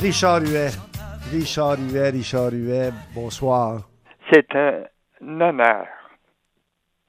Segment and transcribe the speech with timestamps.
[0.00, 0.70] Richard Huet.
[1.32, 3.88] Richard Huet, Richard Huet, bonsoir.
[4.32, 4.84] C'est un
[5.20, 5.86] honneur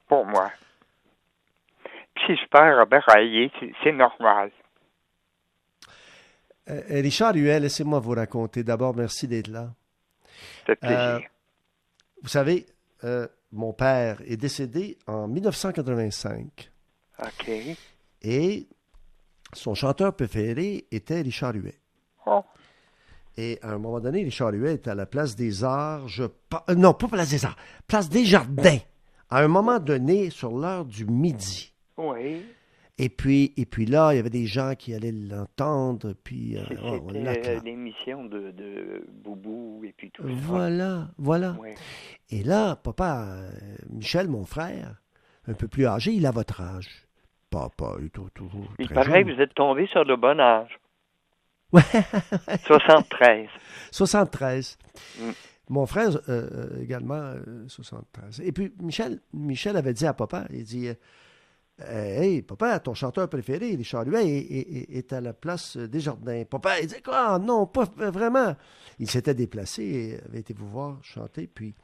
[0.08, 0.50] pour moi.
[2.14, 4.50] Puis si je perds Robert Hayé, c'est- c'est normal.
[6.68, 8.62] Euh, Richard Huet, laissez-moi vous raconter.
[8.62, 9.70] D'abord, merci d'être là.
[10.66, 10.98] Fait plaisir.
[10.98, 11.18] Euh,
[12.22, 12.66] Vous savez,
[13.02, 16.70] euh, mon père est décédé en 1985
[17.18, 17.50] OK.
[18.22, 18.68] et
[19.52, 21.74] son chanteur préféré était Richard Huet.
[22.26, 22.44] Oh,
[23.36, 26.74] Et à un moment donné, Richard Huet était à la place des Arts, je euh,
[26.76, 28.78] non, pas place des Arts, place des Jardins,
[29.30, 31.72] à un moment donné, sur l'heure du midi.
[31.96, 32.42] oui.
[32.98, 36.62] Et puis, et puis là, il y avait des gens qui allaient l'entendre, puis euh,
[36.84, 40.28] oh, euh, l'émission de, de Boubou et puis tout ça.
[40.42, 41.56] Voilà, voilà.
[42.30, 43.50] Et là, papa, euh,
[43.88, 45.00] Michel, mon frère,
[45.48, 46.86] un peu plus âgé, il a votre âge.
[47.50, 50.78] Papa, il est tou- toujours Il paraît que vous êtes tombé sur le bon âge.
[51.72, 51.82] Ouais,
[52.66, 53.48] 73.
[53.90, 54.78] 73.
[55.18, 55.22] Mm.
[55.68, 58.40] Mon frère euh, euh, également, euh, 73.
[58.44, 60.94] Et puis, Michel, Michel avait dit à papa, il dit, euh,
[62.20, 66.44] Hey, papa, ton chanteur préféré, Richard Huet, est, est- est à la place des Jardins.
[66.44, 68.54] Papa, il dit, quoi, non, pas vraiment.
[68.98, 71.74] Il s'était déplacé et avait été vous voir chanter, puis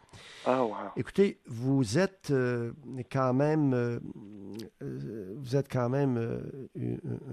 [0.45, 0.75] Ah, wow.
[0.97, 2.73] Écoutez, vous êtes euh,
[3.11, 3.99] quand même, euh,
[4.83, 6.68] euh, vous êtes quand même euh,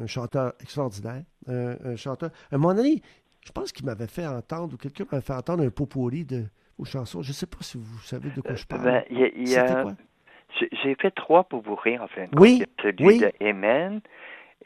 [0.02, 2.30] un, chanteur extraordinaire, un, un chanteur.
[2.52, 3.02] À un moment donné,
[3.46, 6.44] je pense qu'il m'avait fait entendre, ou quelqu'un m'avait fait entendre un pot pourri de
[6.78, 7.22] vos chansons.
[7.22, 8.84] Je ne sais pas si vous savez de quoi je parle.
[8.84, 9.94] Ben, il y a- il y C'était a- quoi?
[10.84, 12.30] J'ai fait trois pourris, en fait.
[12.38, 13.20] Oui, Celui oui.
[13.20, 14.00] de Amen.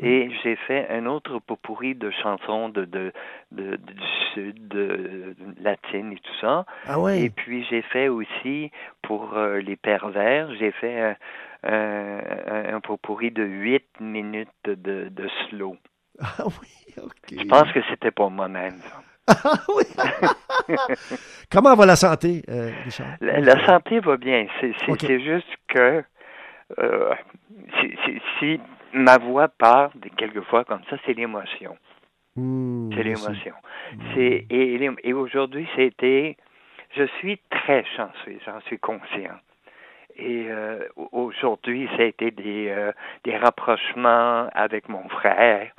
[0.02, 3.12] Et j'ai fait un autre pourri de chansons de, de,
[3.52, 3.94] de, du
[4.34, 6.66] sud, de, de latine et tout ça.
[6.88, 7.24] Ah ouais.
[7.24, 11.18] Et puis j'ai fait aussi pour euh, les pervers, j'ai fait
[11.64, 15.78] un, un, un pourri de huit minutes de, de slow.
[16.22, 17.14] Ah oui, ok.
[17.32, 18.80] Je pense que c'était pour moi-même.
[18.82, 19.02] ça.
[19.28, 19.84] Ah oui.
[21.52, 23.16] Comment va la santé, euh, Richard?
[23.22, 24.48] La, la santé va bien.
[24.60, 24.74] C'est
[25.22, 26.04] juste que
[26.80, 27.14] euh,
[27.80, 28.62] si, si- si
[28.94, 31.78] ma voix part quelquefois comme ça, c'est l'émotion.
[32.36, 33.54] Hmm, C'est l'émotion.
[34.18, 36.38] Et, et, et aujourd'hui, c'était.
[36.96, 39.38] Je suis très chanceux, j'en suis conscient.
[40.22, 42.92] Et euh, au- aujourd'hui, ça a été des, euh,
[43.24, 45.72] des rapprochements avec mon frère,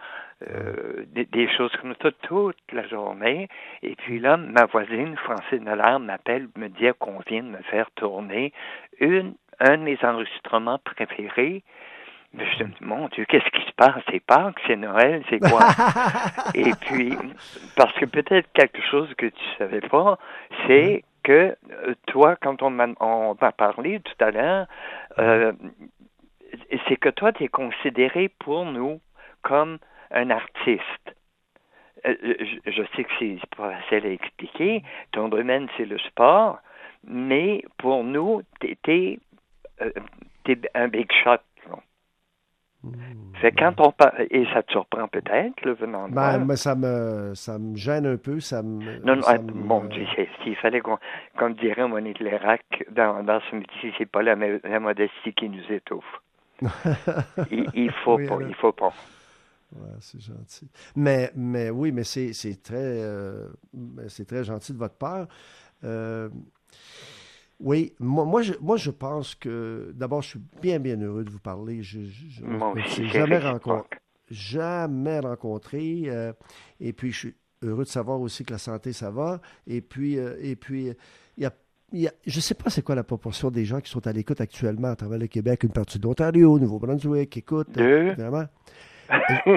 [0.48, 3.48] euh, des, des choses comme ça toute la journée.
[3.82, 7.90] Et puis là, ma voisine, Francine Allard, m'appelle, me dit qu'on vient de me faire
[7.96, 8.52] tourner
[9.00, 11.62] une, un de mes enregistrements préférés.
[12.32, 14.00] Mais je me dis, mon Dieu, qu'est-ce qui se passe?
[14.08, 15.60] C'est Pâques, c'est Noël, c'est quoi?
[16.54, 17.12] Et puis,
[17.76, 20.16] parce que peut-être quelque chose que tu savais pas,
[20.68, 24.66] c'est que euh, toi, quand on m'a parlé tout à l'heure,
[25.19, 25.53] euh,
[26.88, 29.00] c'est que toi, tu es considéré pour nous
[29.42, 29.78] comme
[30.10, 31.14] un artiste.
[32.06, 32.14] Euh,
[32.64, 34.82] je, je sais que c'est pas facile à expliquer.
[35.12, 36.59] Ton domaine, c'est le sport,
[37.04, 39.19] mais pour nous, t'es,
[39.82, 39.91] euh,
[40.44, 41.38] t'es un big shot.
[43.40, 46.74] Fait quand on par- et ça te surprend peut-être, le venant de Ben, mais ça
[46.74, 48.38] me, ça me gêne un peu.
[48.40, 50.98] Ça me, Non, non, ah, me- mon Dieu, c'est- s'il fallait qu'on,
[51.38, 55.65] comme dirait Monique Lérac dans, dans ce métier, c'est pas la, la modestie qui nous
[55.70, 56.20] étouffe.
[57.50, 58.48] il, il faut Oui, pas, alors.
[58.48, 58.92] il faut pas.
[59.72, 60.68] Ouais, c'est gentil.
[60.97, 63.47] Mais, mais oui, mais c'est c'est très, euh,
[64.09, 65.26] c'est très gentil de votre part.
[65.84, 66.28] Euh,
[67.60, 71.30] oui, moi, moi, je, moi, je pense que, d'abord, je suis bien, bien heureux de
[71.30, 71.83] vous parler.
[71.83, 72.01] Je,
[72.89, 73.98] c'est jamais rencontré.
[74.30, 76.03] Jamais rencontré.
[76.07, 76.33] euh,
[76.80, 79.41] et puis, je suis heureux de savoir aussi que la santé, ça va.
[79.66, 80.95] Et puis, euh, et puis
[81.36, 81.53] il y a
[81.92, 84.06] il y a- je ne sais pas c'est quoi la proportion des gens qui sont
[84.06, 87.65] à l'écoute actuellement à travers le Québec, une partie de l'Ontario, Nouveau-Brunswick, euh,
[88.10, 88.36] évidemment.
[88.39, 88.45] Euh,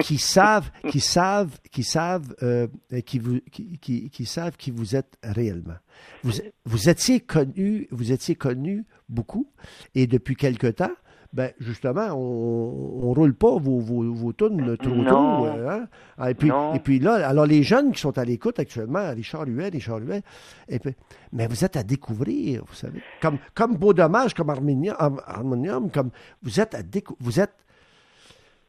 [0.02, 2.66] qui savent, qui savent, qui savent, euh,
[3.06, 5.76] qui vous, qui, qui, qui savent qui vous êtes réellement.
[6.22, 6.32] Vous,
[6.64, 9.46] vous étiez connu, vous étiez connu beaucoup,
[9.94, 10.90] et depuis quelque temps,
[11.32, 15.46] ben justement, on, on roule pas vos, vos, vos tunes trop tôt.
[15.46, 15.88] euh, hein?
[16.16, 16.74] Ah, Et puis, Non.
[16.74, 20.22] et puis là, alors les jeunes qui sont à l'écoute actuellement, Richard Huet, Richard Huet,
[20.68, 20.94] et puis,
[21.32, 26.10] mais vous êtes à découvrir, vous savez, comme, comme Beau Dommage, comme Harmonium, Harmonium, comme
[26.42, 27.54] vous êtes à découvrir, vous êtes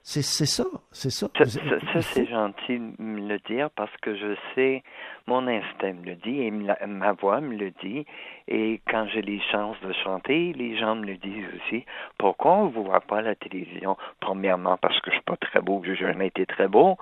[0.07, 1.27] C'est ça, c'est ça.
[1.35, 4.83] Ça, Vous- c'est gentil de me le dire parce que je sais,
[5.25, 8.05] mon instinct me le dit et la- ma voix me le dit.
[8.47, 11.85] Et quand j'ai les chances de chanter, les gens me le disent aussi.
[12.19, 13.97] Pourquoi on ne voit pas à la télévision?
[14.19, 16.97] Premièrement, parce que je suis pas très beau, que j'ai jamais été très beau.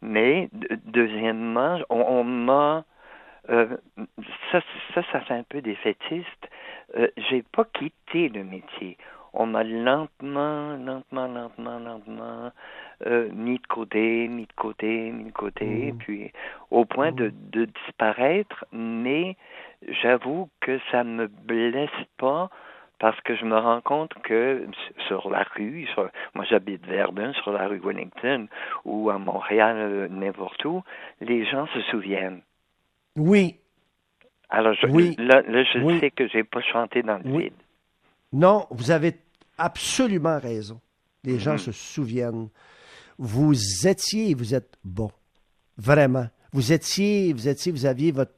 [0.00, 2.84] Mais de- deuxièmement, on, on m'a
[3.50, 3.76] euh,
[4.52, 4.60] ça,
[4.94, 6.48] ça, ça fait un peu défaitiste.
[6.96, 8.96] Euh, j'ai pas quitté le métier.
[9.36, 12.52] On m'a lentement, lentement, lentement, lentement
[13.06, 15.98] euh, mis de côté, mis de côté, mis de côté, Mhm.
[15.98, 16.32] puis
[16.70, 18.64] au point de, de disparaître.
[18.72, 19.36] Mais
[20.02, 22.48] j'avoue que ça me blesse pas
[23.00, 24.66] parce que je me rends compte que
[25.08, 28.46] sur la rue, sur- moi j'habite Verdun, sur la rue Wellington
[28.84, 30.82] ou à Montréal, euh, n'importe où,
[31.20, 32.40] les gens se souviennent.
[33.16, 33.56] Oui,
[34.48, 35.16] Alors je, Oui.
[35.18, 35.98] là, là, je Oui.
[35.98, 37.42] sais que j'ai pas chanté dans le Oui.
[37.44, 37.54] vide.
[38.32, 39.12] non, vous avez
[39.58, 40.80] absolument raison.
[41.24, 41.58] Les gens Mhm.
[41.58, 42.48] se souviennent.
[43.18, 43.54] Vous
[43.86, 45.10] étiez vous êtes bon.
[45.76, 46.28] Vraiment.
[46.52, 48.32] Vous étiez, vous étiez, vous aviez votre,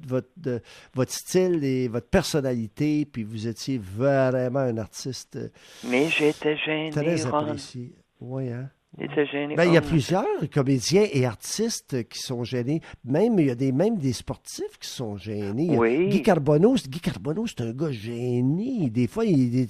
[0.94, 5.48] votre style et votre personnalité, puis vous étiez vraiment un artiste euh,
[5.84, 7.92] Mais j'étais gêné, très apprécié.
[8.20, 8.70] Oui, hein?
[8.98, 9.54] J'étais gêné.
[9.56, 12.80] Ben, il y a plusieurs comédiens et artistes qui sont gênés.
[13.04, 15.64] Même, il y a des, même des sportifs qui sont gênés.
[15.66, 16.08] Y Oui.
[16.08, 18.88] Guy Carbonneau, Guy Carbonneau, c'est un gars gêné.
[18.88, 19.66] Des fois, il,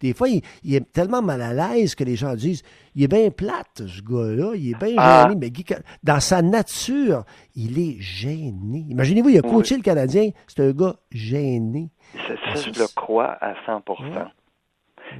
[0.00, 2.62] des, fois il, il est tellement mal à l'aise que les gens disent
[2.94, 4.52] il est bien plate, ce gars-là.
[4.56, 5.24] Il est bien Ah.
[5.28, 5.36] gêné.
[5.40, 5.64] Mais Guy
[6.02, 7.24] dans sa nature,
[7.54, 8.84] il est gêné.
[8.90, 10.30] Imaginez-vous, il a coaché le Canadien.
[10.48, 11.88] C'est un gars gêné.
[12.28, 13.82] Ça, ça, Ça, je le crois à 100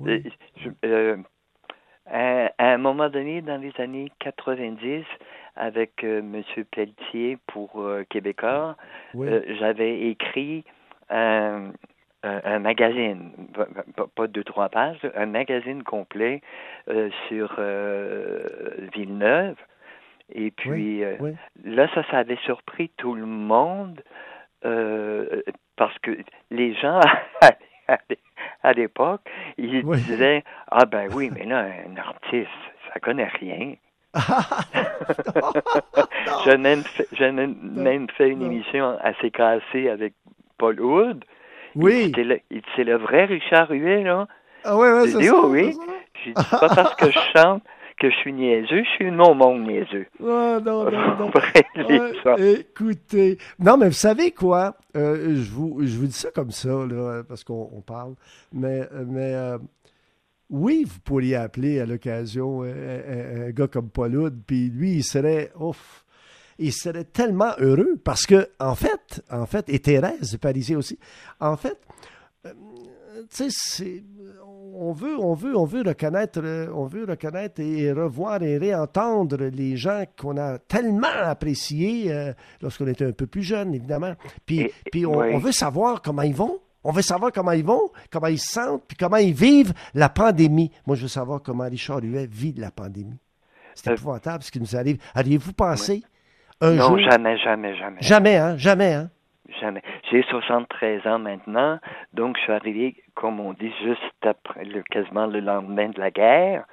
[0.02, 0.22] Oui.
[0.84, 1.16] Euh,
[2.10, 5.04] à, à un moment donné, dans les années 90,
[5.56, 6.42] avec euh, M.
[6.70, 8.76] Pelletier pour euh, Québécois,
[9.14, 9.28] Oui.
[9.28, 10.64] euh, j'avais écrit
[11.10, 11.72] un,
[12.22, 13.32] un, magazine,
[13.96, 16.40] pas- pas, deux, trois pages, un magazine complet
[16.88, 17.54] euh, sur
[18.94, 19.56] Villeneuve.
[20.32, 21.34] Et puis, oui.
[21.64, 24.02] là, ça, ça avait surpris tout le monde
[25.76, 26.10] parce que
[26.50, 26.98] les gens,
[28.62, 29.20] à l'époque,
[29.58, 30.00] ils Oui.
[30.02, 32.48] disaient Ah, ben oui, mais là, un artiste,
[32.92, 33.74] ça connaît rien.
[36.44, 37.56] J'ai même, fait- j'ai même,
[38.16, 40.14] fait une émission assez cassée avec
[40.58, 41.24] Paul Wood.
[41.74, 42.12] Oui.
[42.14, 42.62] C'est le, il-
[42.96, 44.26] vrai Richard Huet, là.
[44.64, 45.76] Ah, oui, oui, J'ai c'est oh oui.
[46.24, 47.62] J'ai dit, c'est pas parce que je chante
[47.98, 50.06] que je suis niaiseux, je suis de mon niaiseux.
[50.20, 51.30] Ah, non, non, non.
[52.22, 52.36] Ça.
[52.38, 54.76] écoutez, non, mais vous savez quoi?
[54.96, 58.14] Euh, je, vous, je vous dis ça comme ça, là, parce qu'on on parle.
[58.52, 59.58] Mais, mais euh,
[60.50, 64.96] oui, vous pourriez appeler à l'occasion euh, un, un gars comme Paul Hood, puis lui,
[64.96, 66.04] il serait, ouf,
[66.58, 70.98] il serait tellement heureux parce que, en fait, en fait, et Thérèse Parisien aussi,
[71.40, 71.78] en fait,
[72.46, 72.52] euh,
[73.30, 74.04] tu sais, c'est-
[74.78, 76.40] on veut, on veut, on veut reconnaître,
[76.74, 82.86] on veut reconnaître et revoir et réentendre les gens qu'on a tellement appréciés euh, lorsqu'on
[82.86, 84.14] était un peu plus jeune, évidemment.
[84.44, 85.28] Puis, Et- puis on, oui.
[85.34, 86.58] on veut savoir comment ils vont.
[86.84, 90.08] On veut savoir comment ils vont, comment ils se sentent, puis comment ils vivent la
[90.08, 90.70] pandémie.
[90.86, 93.18] Moi, je veux savoir comment Richard Huet vit la pandémie.
[93.74, 94.98] C'est Euh, épouvantable ce qui nous arrive.
[95.16, 96.02] Auriez-vous pensé
[96.60, 96.98] un Non, jour...
[97.10, 98.00] jamais, jamais, jamais.
[98.02, 98.56] Jamais, hein?
[98.56, 99.10] Jamais, hein?
[99.60, 99.82] Jamais.
[100.10, 101.78] J'ai 73 ans maintenant,
[102.12, 106.10] donc je suis arrivé, comme on dit, juste après, le, quasiment le lendemain de la
[106.10, 106.64] guerre.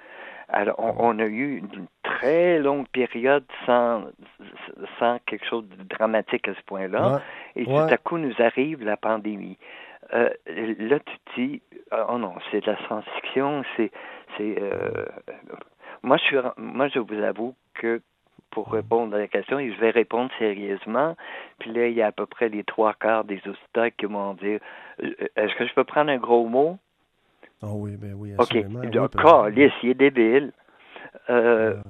[0.49, 4.03] Alors, on, on a eu une très longue période sans,
[4.99, 7.21] sans quelque chose de dramatique à ce point-là.
[7.55, 7.87] Et Ouais.
[7.87, 9.57] tout à coup, nous arrive la pandémie.
[10.13, 10.29] Euh,
[10.79, 11.61] là, tu te dis,
[12.09, 13.91] oh non, c'est de la science-fiction, c'est,
[14.37, 15.05] c'est, euh,
[16.03, 18.01] moi, je suis, moi, je vous avoue que
[18.53, 21.15] pour répondre à la question, et je vais répondre sérieusement,
[21.57, 24.35] puis là, il y a à peu près les trois quarts des auditeurs qui vont
[24.35, 24.59] dire,
[25.01, 26.77] euh, est-ce que je peux prendre un gros mot?
[27.63, 28.49] Ah oui, ben oui, OK.
[28.53, 28.91] oui,
[29.51, 30.51] calice, il est débile.
[31.29, 31.81] Euh,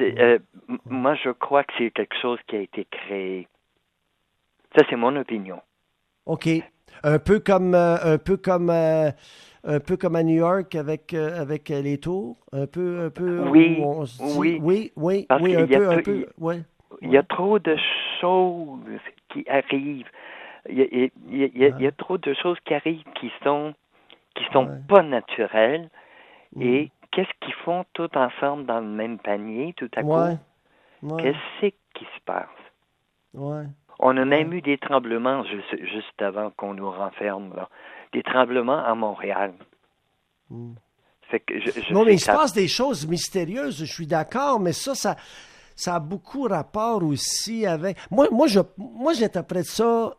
[0.00, 0.38] euh,
[0.84, 3.48] moi, je crois que c'est quelque chose qui a été créé.
[4.76, 5.60] Ça, c'est mon opinion.
[6.26, 6.48] OK.
[7.04, 9.10] Un peu comme euh, un peu comme euh,
[9.64, 13.40] un peu comme à New York avec euh, avec les tours, un peu un peu
[13.48, 14.58] Oui, on se dit- oui.
[14.62, 16.60] oui, oui, Parce oui, un peu un peu- ouais.
[17.00, 17.76] Il y a trop de
[18.20, 18.80] choses
[19.30, 20.06] qui arrivent.
[20.68, 22.58] Il y a, il y a- il y a- il y a- trop de choses
[22.64, 23.74] qui arrivent qui sont
[24.34, 24.78] qui sont Ouais.
[24.88, 25.88] pas naturelles.
[26.60, 30.08] Et qu'est-ce qu'ils font tout ensemble dans le même panier tout à coup?
[30.14, 30.36] Ouais.
[31.02, 31.22] Ouais.
[31.22, 32.46] Qu'est-ce qui se passe?
[33.34, 33.64] Ouais.
[33.98, 37.54] On a même eu des tremblements juste, juste avant qu'on nous renferme.
[37.54, 37.68] Là.
[38.12, 39.54] Des tremblements à Montréal.
[40.50, 40.72] Mm.
[41.30, 44.60] Fait que je, je Non, mais il se passe des choses mystérieuses, je suis d'accord,
[44.60, 45.16] mais ça, ça,
[45.74, 47.96] ça a beaucoup rapport aussi avec.
[48.10, 50.14] Moi, moi, je, moi, j'interprète ça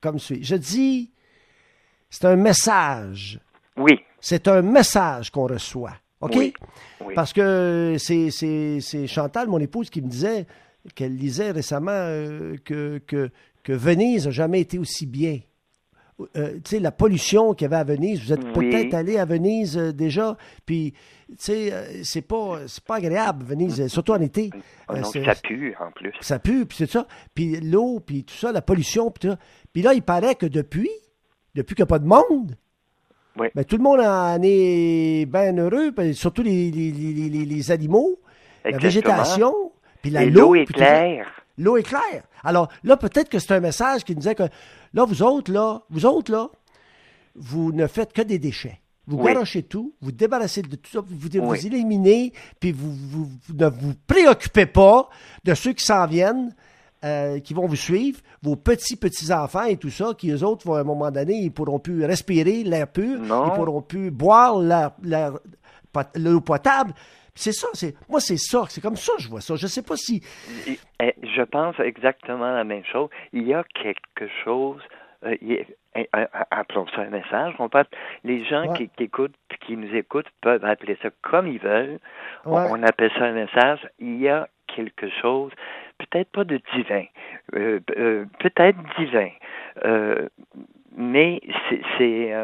[0.00, 0.42] comme suit.
[0.42, 1.12] Je dis,
[2.08, 3.38] c'est un message.
[3.76, 5.94] Oui, C'est un message qu'on reçoit.
[6.20, 6.32] OK?
[6.36, 6.52] Oui,
[7.00, 7.14] oui.
[7.14, 10.46] Parce que c'est, c'est, c'est Chantal, mon épouse, qui me disait
[10.94, 13.30] qu'elle lisait récemment euh, que, que,
[13.62, 15.40] que Venise n'a jamais été aussi bien.
[16.36, 18.68] Euh, tu sais, la pollution qu'il y avait à Venise, vous êtes Oui.
[18.70, 20.92] peut-être allé à Venise euh, déjà, puis,
[21.30, 24.50] tu sais, c'est pas, pas agréable, Venise, surtout en été.
[24.90, 26.12] Oh non, c'est- ça pue en plus.
[26.20, 27.06] ça pue, puis c'est ça.
[27.34, 29.38] Puis l'eau, puis tout ça, la pollution, puis tout ça.
[29.72, 30.90] Puis là, il paraît que depuis,
[31.54, 32.54] depuis qu'il n'y a pas de monde,
[33.38, 33.46] Oui.
[33.54, 38.18] ben, tout le monde en est bien heureux, surtout les, les, les, les- les animaux,
[38.62, 39.54] la végétation,
[40.02, 40.54] puis l'eau.
[40.54, 41.26] est claire.
[41.58, 42.24] L'eau est claire.
[42.42, 44.44] Alors là, peut-être que c'est un message qui nous disait que
[44.94, 46.48] là, vous autres, là, vous autres, là,
[47.34, 48.80] vous ne faites que des déchets.
[49.06, 49.32] Vous Oui.
[49.32, 51.66] garochez tout, vous débarrassez de tout ça, vous vous, Oui.
[51.66, 55.08] éliminez, puis vous, vous- vous ne vous préoccupez pas
[55.44, 56.54] de ceux qui s'en viennent,
[57.04, 60.74] euh, qui vont vous suivre, vos petits, petits-enfants et tout ça, qui, eux autres, vont,
[60.74, 63.46] à un moment donné, ils pourront plus respirer l'air pur, Non.
[63.48, 65.38] ils pourront plus boire l'air- l'air-
[65.92, 66.92] pot- l'eau potable.
[67.34, 69.54] C'est ça, c'est moi, c'est ça, c'est comme ça que je vois ça.
[69.56, 70.22] Je sais pas si...
[70.68, 73.08] Eh, Je pense exactement la même chose.
[73.32, 74.80] Il y a quelque chose.
[75.24, 77.54] euh, il eh, eh, appelons ça un message.
[77.58, 77.84] On peut,
[78.24, 78.76] les gens Ouais.
[78.76, 79.34] qui, qui écoutent,
[79.66, 81.98] qui nous écoutent, peuvent appeler ça comme ils veulent.
[82.44, 82.68] On- Ouais.
[82.70, 83.80] On, appelle ça un message.
[83.98, 85.50] Il y a quelque chose,
[85.98, 87.04] peut-être pas de divin,
[87.56, 89.30] euh, euh, peut-être divin,
[90.96, 92.34] mais c'est c'est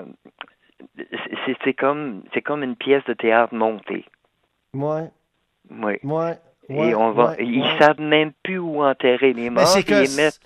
[1.45, 4.05] c'est- c'est comme c'est comme une pièce de théâtre montée.
[4.77, 5.11] Ouais,
[5.71, 5.95] Oui.
[6.05, 7.79] ouais, Et on va, ouais, ils ouais.
[7.79, 9.75] savent même plus où enterrer les Mais morts.
[9.85, 10.41] que ils mettent,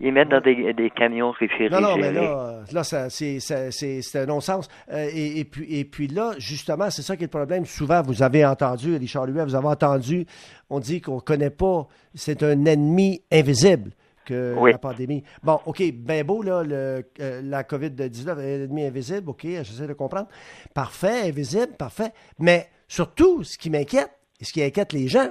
[0.00, 1.70] ils mettent dans des, des camions réfrigérés.
[1.80, 4.68] Non, non, mais là, là ça, c'est, ça- c'est, c'est un non-sens.
[4.92, 7.64] Euh, et, et puis, et puis là, justement, c'est ça qui est le problème.
[7.66, 10.26] Souvent, vous avez entendu, Richard Huet, vous avez entendu,
[10.70, 13.90] on dit qu'on ne connaît pas, c'est un ennemi invisible
[14.24, 14.72] que Oui.
[14.72, 15.22] la pandémie.
[15.42, 19.86] Bon, OK, ben beau, là, le, euh, la COVID-19 est un ennemi invisible, OK, j'essaie
[19.86, 20.28] de comprendre.
[20.74, 22.12] Parfait, invisible, parfait.
[22.38, 25.28] Mais surtout, ce qui m'inquiète, et ce qui inquiète les gens,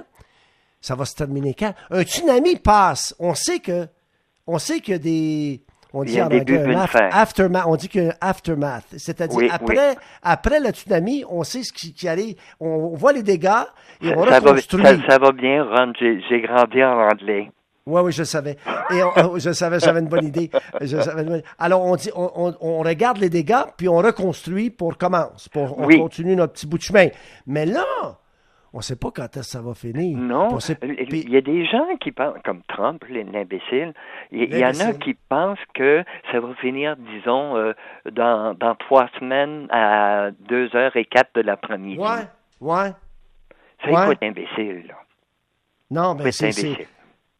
[0.80, 1.74] ça va se terminer quand?
[1.90, 3.14] Un tsunami passe.
[3.18, 3.86] On sait que,
[4.46, 5.62] on sait qu'il y a des,
[5.94, 8.84] on dit en anglais un aftermath, on dit qu'il y a un aftermath.
[8.96, 12.34] C'est-à-dire, Oui, après, après le tsunami, on sait ce qui, qui arrive.
[12.60, 13.48] On, on voit les dégâts
[14.02, 14.82] et on ça, reconstruit.
[14.84, 15.92] ça, ça va bien, Ron.
[15.98, 17.50] J'ai j'ai grandi en anglais.
[17.86, 18.56] Oui, oui, je savais.
[18.90, 20.50] Et on- je savais, j'avais une bonne idée.
[20.80, 24.70] Je savais une bonne- Alors, on dit, on, on- regarde les dégâts, puis on reconstruit
[24.70, 25.98] pour commence, pour on Oui.
[25.98, 27.08] continue notre petit bout de chemin.
[27.46, 27.84] Mais là,
[28.72, 30.16] on ne sait pas quand est-ce que ça va finir.
[30.18, 33.92] Non, sait- il y a des gens qui pensent, comme Trump, l'imbécile,
[34.32, 37.74] il y en a qui pensent que ça va finir, disons, euh,
[38.12, 42.00] dans, dans trois semaines à deux heures et quatre de l'après-midi.
[42.00, 42.26] Ouais,
[42.62, 42.90] ouais.
[43.82, 44.06] Ça, il ouais.
[44.06, 44.94] faut être imbécile, là.
[45.90, 46.86] Non, mais être c'est, c'est- imbécile.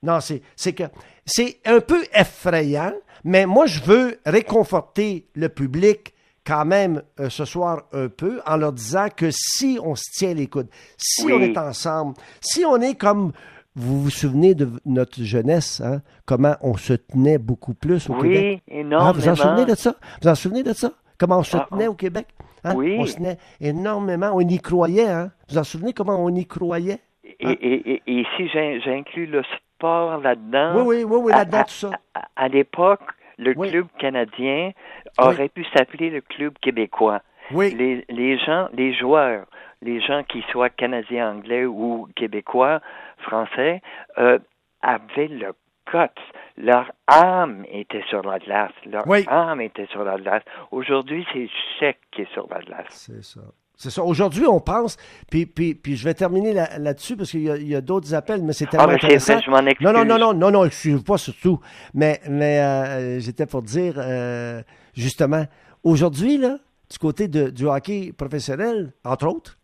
[0.04, 0.84] Non, c'est, c'est que
[1.26, 2.92] c'est un peu effrayant,
[3.24, 6.14] mais moi je veux réconforter le public
[6.46, 10.34] quand même euh, ce soir un peu en leur disant que si on se tient
[10.34, 10.68] les coudes,
[10.98, 11.32] si Oui.
[11.32, 13.32] on est ensemble, si on est comme
[13.76, 18.62] vous vous souvenez de notre jeunesse, hein, comment on se tenait beaucoup plus au Québec?
[18.68, 19.12] Oui, énormément.
[19.12, 19.96] vous en souvenez de ça?
[20.22, 20.92] Vous en souvenez de ça?
[21.18, 21.90] Comment on se Ah, tenait ah.
[21.90, 22.26] au Québec?
[22.62, 22.74] Hein?
[22.76, 22.96] Oui.
[23.00, 25.08] On se tenait énormément, on y croyait.
[25.08, 25.32] Hein?
[25.48, 27.00] Vous en souvenez comment on y croyait?
[27.24, 29.42] Et, et, et, et si j'in- j'inclus le
[29.84, 31.90] sport là-dedans, Oui, oui, oui, oui, à- là-dedans, à- tout ça.
[32.14, 33.02] à, à l'époque,
[33.36, 33.70] le Oui.
[33.70, 34.70] club canadien
[35.18, 37.20] aurait pu s'appeler le club québécois.
[37.50, 37.74] Oui.
[37.74, 39.44] Les, les gens, les joueurs,
[39.82, 42.80] les gens qui soient canadiens, anglais ou québécois,
[43.18, 43.82] français,
[44.18, 44.38] euh,
[44.80, 45.52] avaient le
[45.92, 46.22] guts.
[46.56, 48.72] Leur âme était sur la glace.
[48.86, 49.24] Leur Oui.
[49.28, 50.42] âme était sur la glace.
[50.70, 51.48] Aujourd'hui, c'est
[51.78, 52.86] chèque qui est sur la glace.
[52.90, 53.40] C'est ça.
[53.76, 54.04] C'est ça.
[54.04, 54.96] Aujourd'hui, on pense,
[55.30, 57.80] puis, puis, puis je vais terminer là- là-dessus parce qu'il y a, il y a
[57.80, 59.34] d'autres appels, mais c'est tellement Ah, mais intéressant.
[59.34, 59.84] vrai, je m'en excuse.
[59.86, 61.58] Non, non, non, non, non, non, excuse pas surtout.
[61.92, 64.62] Mais, mais euh, j'étais pour dire, euh,
[64.94, 65.44] justement,
[65.82, 66.58] aujourd'hui, là,
[66.90, 69.58] du côté de, du hockey professionnel, entre autres,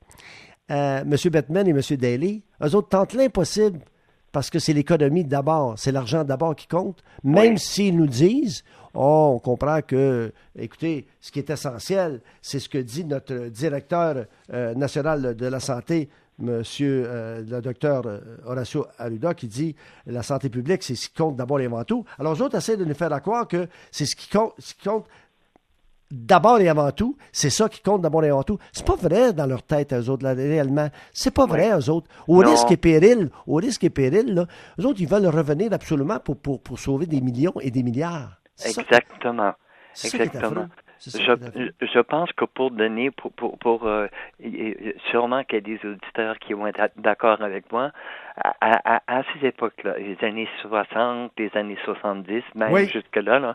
[0.73, 1.17] euh, M.
[1.31, 1.81] Bettman et M.
[1.97, 3.79] Daly, eux autres tentent l'impossible
[4.33, 7.59] parce que c'est l'économie d'abord, c'est l'argent d'abord qui compte, même Oui.
[7.59, 8.63] s'ils nous disent,
[8.95, 14.27] oh, on comprend que, écoutez, ce qui est essentiel, c'est ce que dit notre directeur
[14.53, 16.09] euh, national de la santé,
[16.41, 21.15] Monsieur euh, le docteur euh, Horacio Arruda, qui dit la santé publique, c'est ce qui
[21.15, 22.07] compte d'abord et avant tout.
[22.19, 24.89] Alors, les autres essaient de nous faire croire que c'est ce qui compte, ce qui
[24.89, 25.05] compte
[26.11, 28.59] d'abord et avant tout, c'est ça qui compte d'abord et avant tout.
[28.73, 30.89] C'est pas vrai dans leur tête, eux autres, là, réellement.
[31.13, 32.09] C'est pas vrai, eux autres.
[32.29, 32.51] Au Non.
[32.51, 34.47] risque et péril, au risque et péril, là,
[34.81, 38.41] eux autres, ils veulent revenir absolument pour, pour, pour sauver des millions et des milliards.
[38.65, 39.53] Exactement.
[39.95, 40.67] ça Exactement.
[41.03, 44.07] Je, pense que pour donner, pour, pour, pour euh,
[45.11, 47.91] sûrement qu'il y a des auditeurs qui vont être d'accord avec moi,
[48.37, 52.87] à, à, à- à ces époques-là, les années 60, les années 70, même Oui.
[52.89, 53.55] jusque-là, là,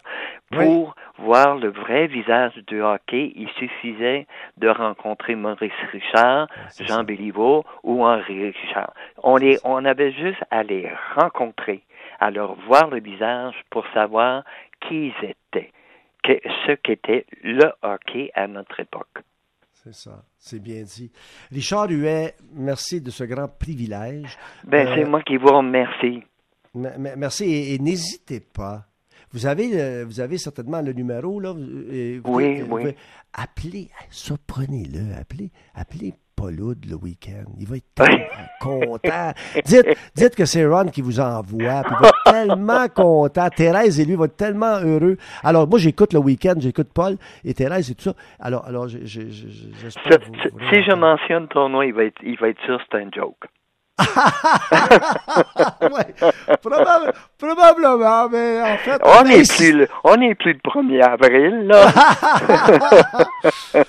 [0.53, 0.65] Oui.
[0.65, 4.25] pour voir le vrai visage du hockey, il suffisait
[4.57, 7.03] de rencontrer Maurice Richard, c'est Jean.
[7.03, 8.91] Béliveau ou Henri Richard.
[9.23, 11.83] On, les, on avait juste à les rencontrer,
[12.19, 14.43] à leur voir le visage pour savoir
[14.81, 15.71] qui ils étaient,
[16.25, 19.23] que- ce qu'était le hockey à notre époque.
[19.83, 21.11] C'est ça, c'est bien dit.
[21.51, 24.35] Richard Huet, merci de ce grand privilège.
[24.63, 26.23] Ben, Euh, c'est moi qui vous remercie.
[26.73, 28.85] Merci et, et n'hésitez pas.
[29.31, 31.51] Vous avez, euh, vous avez certainement le numéro, là.
[31.53, 32.81] vous- vous Oui, vous oui.
[32.81, 32.95] pouvez-
[33.33, 36.13] Appelez, surprenez-le, appelez, appelez
[36.51, 37.45] Le week-end.
[37.59, 38.25] Il va être tellement
[38.61, 39.31] content.
[39.65, 39.85] Dites,
[40.15, 43.49] dites que c'est Ron qui vous envoie, puis il va être tellement content.
[43.49, 45.17] Thérèse et lui vont être tellement heureux.
[45.43, 48.13] Alors, moi, j'écoute le week-end, j'écoute Paul et Thérèse et tout ça.
[48.39, 52.49] Alors, alors j'espère vous- vous si je mentionne ton nom, il va être, il va
[52.49, 53.45] être sûr que c'est un joke.
[55.81, 56.13] ouais,
[56.61, 59.01] probable- probablement, mais en fait...
[59.05, 61.87] On n'est plus, le- on n'est plus le 1er avril, là.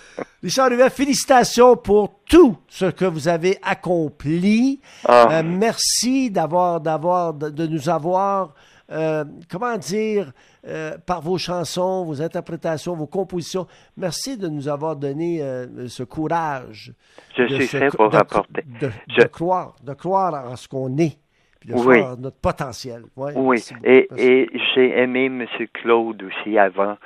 [0.46, 4.80] Richard Huet, félicitations pour tout ce que vous avez accompli.
[5.04, 5.40] Ah.
[5.40, 8.54] Euh, merci d'avoir, d'avoir, de, de nous avoir,
[8.92, 10.30] euh, comment dire,
[10.68, 13.66] euh, par vos chansons, vos interprétations, vos compositions.
[13.96, 15.42] Merci de nous avoir donné
[15.88, 16.92] ce courage.
[17.36, 18.62] Je de suis se- fait pour de- rapporter.
[18.80, 21.18] De, Je- de croire, de croire en ce qu'on est,
[21.58, 21.98] puis de Oui.
[21.98, 23.02] croire en notre potentiel.
[23.16, 24.24] Ouais, Oui, merci et, Merci.
[24.24, 25.44] et j'ai aimé M.
[25.74, 26.96] Claude aussi avant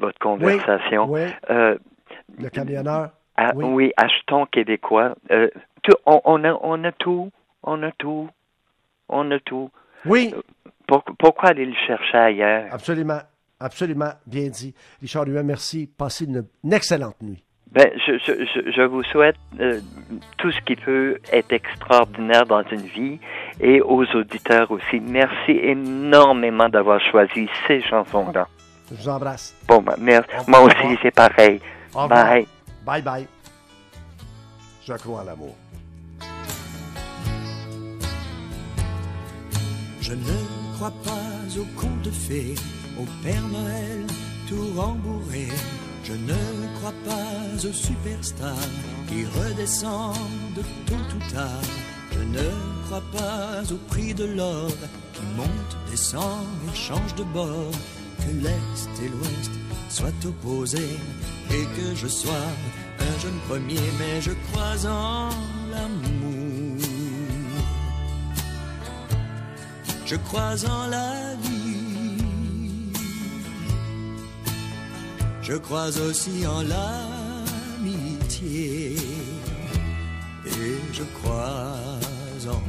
[0.00, 1.08] votre conversation.
[1.08, 1.22] oui.
[2.38, 3.10] Le camionneur?
[3.36, 3.64] ah, oui.
[3.64, 3.92] oui.
[3.96, 5.14] achetons québécois.
[5.30, 5.48] Euh,
[5.82, 7.30] tout- on, on a, on a tout,
[7.62, 8.28] on a tout,
[9.08, 9.70] on a tout.
[10.06, 10.34] Oui,
[10.86, 12.66] Pour- pourquoi aller le chercher ailleurs?
[12.72, 13.20] absolument,
[13.58, 14.74] absolument, bien dit.
[15.00, 15.86] Richard Huet, merci.
[15.86, 17.42] Passez une, une excellente nuit.
[17.72, 19.78] Ben, je, je, je, vous souhaite euh,
[20.38, 23.20] tout ce qui peut être extraordinaire dans une vie
[23.60, 24.98] et aux auditeurs aussi.
[24.98, 28.48] Merci énormément d'avoir choisi ces chansons-là.
[28.90, 29.54] Je vous embrasse.
[29.68, 30.28] Bon, ben, merci.
[30.48, 31.60] Moi aussi, c'est pareil.
[31.94, 32.24] Au revoir.
[32.24, 32.46] Bye.
[32.84, 33.28] Bye bye.
[34.86, 35.54] Je crois en l'amour.
[40.00, 42.54] Je ne crois pas aux contes de fées,
[42.98, 44.06] au Père Noël
[44.48, 45.46] tout rembourré.
[46.02, 46.34] Je ne
[46.78, 48.68] crois pas aux superstars
[49.06, 51.62] qui redescendent tôt ou tard.
[52.12, 52.48] Je ne
[52.86, 54.72] crois pas au prix de l'or
[55.12, 57.70] qui monte, descend et change de bord.
[58.18, 59.59] Que l'Est et l'Ouest
[59.90, 60.96] soient opposés
[61.50, 62.48] et que je sois
[63.00, 65.28] un jeune premier, mais je crois en
[65.70, 66.78] l'amour.
[70.06, 72.90] Je crois en la vie.
[75.42, 76.62] Je crois aussi en
[77.82, 78.16] l'amitié.
[80.46, 81.76] Et je crois
[82.48, 82.60] en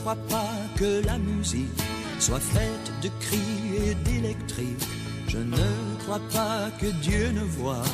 [0.00, 1.82] crois pas que la musique
[2.18, 4.86] soit faite de cris et d'électrique.
[5.28, 7.84] Je ne crois pas que Dieu ne voit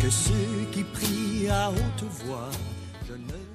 [0.00, 2.50] que ceux qui prient à haute voix.
[3.08, 3.45] Je ne